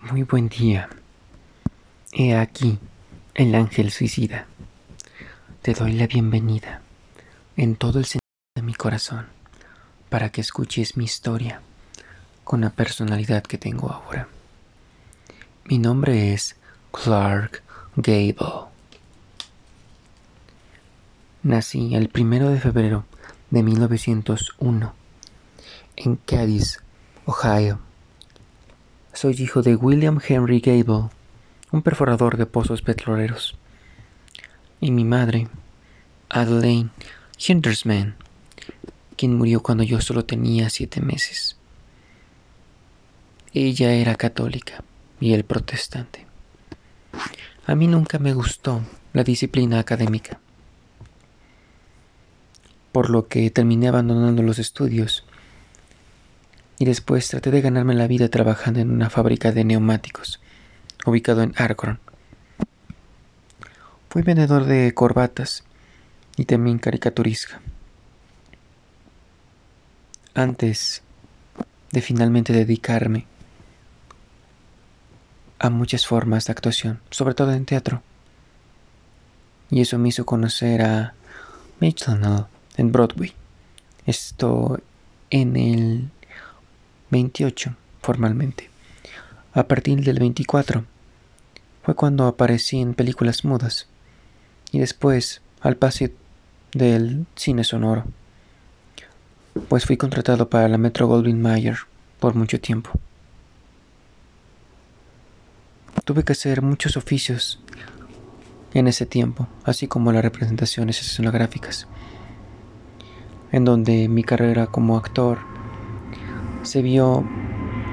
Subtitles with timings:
[0.00, 0.88] Muy buen día.
[2.12, 2.78] He aquí
[3.34, 4.46] el ángel suicida.
[5.60, 6.82] Te doy la bienvenida
[7.56, 8.20] en todo el sentido
[8.54, 9.26] de mi corazón
[10.08, 11.62] para que escuches mi historia
[12.44, 14.28] con la personalidad que tengo ahora.
[15.64, 16.54] Mi nombre es
[16.92, 17.64] Clark
[17.96, 18.68] Gable.
[21.42, 23.04] Nací el primero de febrero
[23.50, 24.94] de 1901
[25.96, 26.78] en Cadiz,
[27.26, 27.80] Ohio.
[29.20, 31.10] Soy hijo de William Henry Gable,
[31.72, 33.58] un perforador de pozos petroleros,
[34.80, 35.48] y mi madre,
[36.28, 36.90] Adelaine
[37.36, 38.14] Hindersman,
[39.16, 41.56] quien murió cuando yo solo tenía siete meses.
[43.52, 44.84] Ella era católica
[45.18, 46.24] y él protestante.
[47.66, 48.82] A mí nunca me gustó
[49.14, 50.38] la disciplina académica,
[52.92, 55.24] por lo que terminé abandonando los estudios
[56.78, 60.40] y después traté de ganarme la vida trabajando en una fábrica de neumáticos,
[61.04, 61.98] ubicado en Akron.
[64.10, 65.64] Fui vendedor de corbatas
[66.36, 67.60] y también caricaturista.
[70.34, 71.02] Antes
[71.90, 73.26] de finalmente dedicarme
[75.58, 78.02] a muchas formas de actuación, sobre todo en teatro.
[79.70, 81.14] Y eso me hizo conocer a
[81.80, 82.20] Mitchell
[82.76, 83.34] en Broadway.
[84.06, 84.80] Esto
[85.30, 86.10] en el
[87.10, 88.70] 28 formalmente.
[89.54, 90.84] A partir del 24
[91.82, 93.88] fue cuando aparecí en películas mudas
[94.72, 96.14] y después al pase
[96.72, 98.04] del cine sonoro.
[99.68, 101.78] Pues fui contratado para la Metro Goldwyn Mayer
[102.20, 102.90] por mucho tiempo.
[106.04, 107.60] Tuve que hacer muchos oficios
[108.74, 111.86] en ese tiempo, así como las representaciones escenográficas,
[113.50, 115.38] en donde mi carrera como actor
[116.62, 117.24] se vio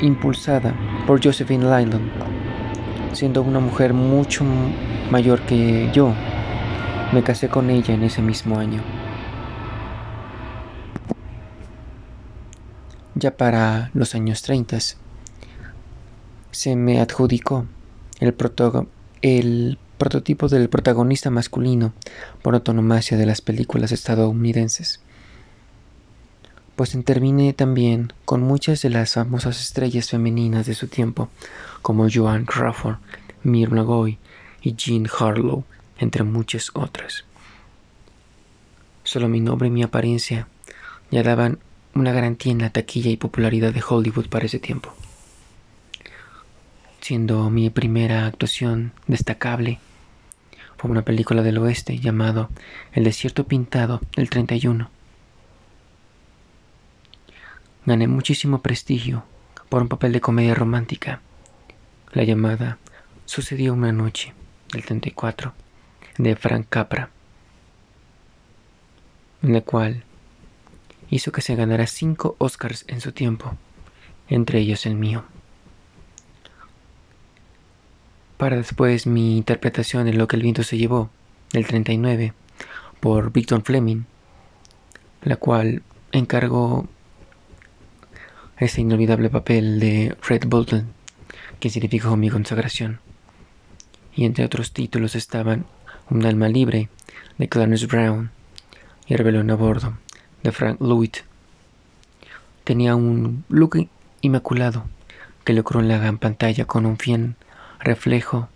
[0.00, 0.74] impulsada
[1.06, 2.10] por Josephine Lyndon,
[3.12, 4.44] siendo una mujer mucho
[5.10, 6.12] mayor que yo.
[7.12, 8.80] Me casé con ella en ese mismo año.
[13.14, 14.78] Ya para los años 30
[16.52, 17.66] se me adjudicó
[18.20, 18.32] el,
[19.98, 21.92] prototipo del protagonista masculino
[22.42, 25.00] por autonomacia de las películas estadounidenses
[26.80, 31.28] pues intervine también con muchas de las famosas estrellas femeninas de su tiempo,
[31.82, 32.96] como Joan Crawford,
[33.42, 34.16] Myrna Goy
[34.62, 35.64] y Jean Harlow,
[35.98, 37.26] entre muchas otras.
[39.04, 40.48] Solo mi nombre y mi apariencia
[41.10, 41.58] ya daban
[41.94, 44.90] una garantía en la taquilla y popularidad de Hollywood para ese tiempo.
[47.02, 49.80] Siendo mi primera actuación destacable
[50.78, 52.48] fue una película del oeste llamado
[52.94, 54.88] El desierto pintado del 31
[57.86, 59.24] Gané muchísimo prestigio
[59.70, 61.22] por un papel de comedia romántica.
[62.12, 62.76] La llamada
[63.24, 64.34] Sucedió una noche,
[64.72, 65.54] del 34,
[66.18, 67.10] de Frank Capra,
[69.42, 70.02] en la cual
[71.08, 73.56] hizo que se ganara cinco Oscars en su tiempo,
[74.28, 75.24] entre ellos el mío.
[78.36, 81.08] Para después mi interpretación en Lo que el viento se llevó,
[81.52, 82.34] del 39,
[82.98, 84.02] por Victor Fleming,
[85.22, 86.88] la cual encargó
[88.60, 90.92] ese inolvidable papel de Fred Bolton,
[91.58, 93.00] que significó mi consagración.
[94.14, 95.64] Y entre otros títulos estaban
[96.10, 96.90] Un alma libre,
[97.38, 98.30] de Clarence Brown,
[99.06, 99.96] y Rebelión a bordo,
[100.42, 101.18] de Frank Lewitt.
[102.64, 103.88] Tenía un look
[104.20, 104.84] inmaculado
[105.44, 107.36] que logró en la gran pantalla con un fiel
[107.78, 108.50] reflejo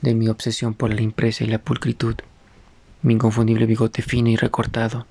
[0.00, 2.14] de mi obsesión por la impresa y la pulcritud,
[3.02, 5.06] mi inconfundible bigote fino y recortado,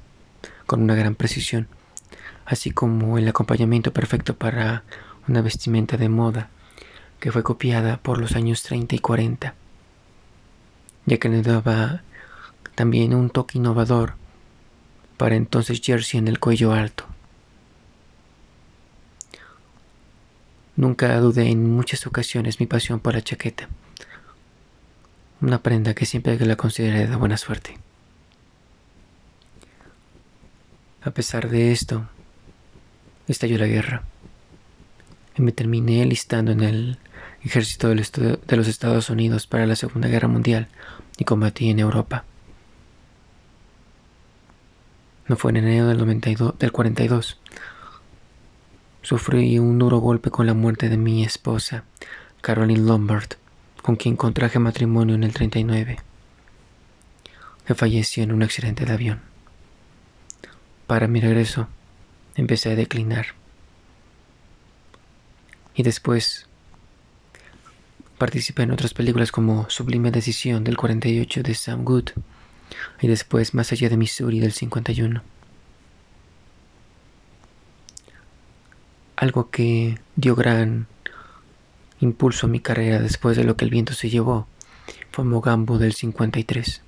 [0.66, 1.68] con una gran precisión
[2.50, 4.84] así como el acompañamiento perfecto para
[5.28, 6.50] una vestimenta de moda
[7.20, 9.54] que fue copiada por los años 30 y 40,
[11.06, 12.02] ya que le daba
[12.74, 14.16] también un toque innovador
[15.18, 17.06] para entonces jersey en el cuello alto.
[20.76, 23.70] Nunca dudé en muchas ocasiones mi pasión por la chaqueta,
[25.40, 27.78] una prenda que siempre la consideré de buena suerte.
[31.03, 32.08] A pesar de esto,
[33.31, 34.03] estalló la guerra.
[35.37, 36.97] Y me terminé alistando en el
[37.43, 40.67] ejército de los Estados Unidos para la Segunda Guerra Mundial
[41.17, 42.26] y combatí en Europa.
[45.28, 47.37] No fue en enero del, 92, del 42.
[49.03, 51.84] Sufrí un duro golpe con la muerte de mi esposa,
[52.41, 53.29] Caroline Lombard,
[53.82, 55.99] con quien contraje matrimonio en el 39,
[57.66, 59.22] que falleció en un accidente de avión.
[60.87, 61.67] Para mi regreso,
[62.35, 63.28] empecé a declinar.
[65.76, 66.49] Y después
[68.20, 72.09] Participé en otras películas como Sublime Decisión del 48 de Sam Good
[72.99, 75.23] y después Más allá de Missouri del 51.
[79.16, 80.87] Algo que dio gran
[82.02, 84.47] impulso a mi carrera después de lo que el viento se llevó
[85.14, 86.82] fue Mogambo del 53,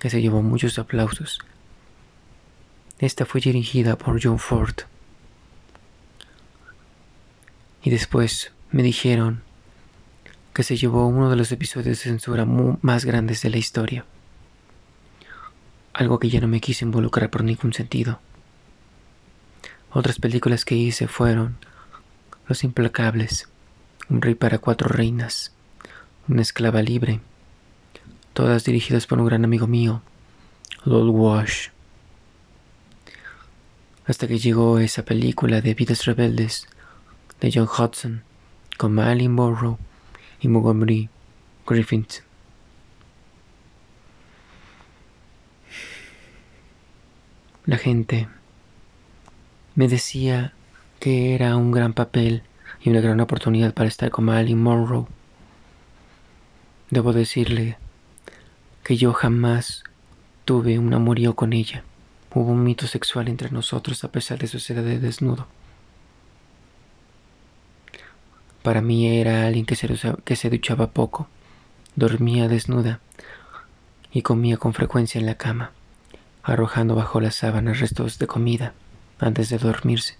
[0.00, 1.38] que se llevó muchos aplausos.
[3.02, 4.76] Esta fue dirigida por John Ford.
[7.82, 9.42] Y después me dijeron
[10.54, 14.04] que se llevó uno de los episodios de censura más grandes de la historia.
[15.92, 18.20] Algo que ya no me quise involucrar por ningún sentido.
[19.90, 21.56] Otras películas que hice fueron
[22.46, 23.48] Los Implacables,
[24.10, 25.50] Un Rey para Cuatro Reinas,
[26.28, 27.18] Una Esclava Libre,
[28.32, 30.02] todas dirigidas por un gran amigo mío,
[30.84, 31.70] Lord Wash.
[34.06, 36.66] Hasta que llegó esa película de Vidas Rebeldes
[37.40, 38.24] de John Hudson
[38.76, 39.76] con Marilyn Monroe
[40.40, 41.08] y Montgomery
[41.66, 42.24] Griffith.
[47.64, 48.26] La gente
[49.76, 50.52] me decía
[50.98, 52.42] que era un gran papel
[52.82, 55.06] y una gran oportunidad para estar con Marilyn Monroe.
[56.90, 57.78] Debo decirle
[58.82, 59.84] que yo jamás
[60.44, 61.84] tuve un amorío con ella.
[62.34, 65.46] Hubo un mito sexual entre nosotros a pesar de su edad de desnudo.
[68.62, 69.88] Para mí era alguien que se,
[70.24, 71.28] que se duchaba poco,
[71.96, 73.00] dormía desnuda
[74.12, 75.72] y comía con frecuencia en la cama,
[76.42, 78.72] arrojando bajo las sábanas restos de comida
[79.18, 80.16] antes de dormirse.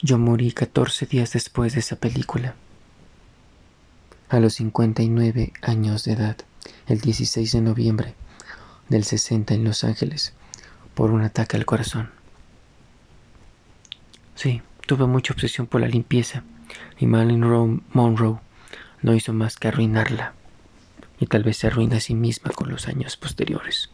[0.00, 2.54] Yo morí 14 días después de esa película,
[4.28, 6.36] a los 59 años de edad,
[6.86, 8.14] el 16 de noviembre
[8.88, 10.32] del 60 en Los Ángeles,
[10.94, 12.10] por un ataque al corazón.
[14.34, 16.42] Sí, tuve mucha obsesión por la limpieza
[16.98, 18.38] y Marilyn Monroe
[19.02, 20.34] no hizo más que arruinarla
[21.20, 23.90] y tal vez se arruina a sí misma con los años posteriores.